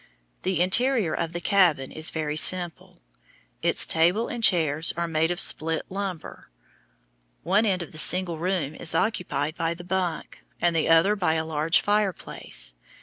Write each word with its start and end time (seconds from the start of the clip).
The 0.41 0.61
interior 0.61 1.13
of 1.13 1.31
the 1.31 1.39
cabin 1.39 1.91
is 1.91 2.09
very 2.09 2.35
simple. 2.35 3.03
Its 3.61 3.85
table 3.85 4.29
and 4.29 4.43
chairs 4.43 4.91
are 4.97 5.07
made 5.07 5.29
of 5.29 5.39
split 5.39 5.83
lumber. 5.91 6.49
One 7.43 7.67
end 7.67 7.83
of 7.83 7.91
the 7.91 7.99
single 7.99 8.39
room 8.39 8.73
is 8.73 8.95
occupied 8.95 9.55
by 9.55 9.75
the 9.75 9.83
bunk, 9.83 10.39
and 10.59 10.75
the 10.75 10.89
other 10.89 11.15
by 11.15 11.35
a 11.35 11.45
large 11.45 11.81
fireplace. 11.81 12.73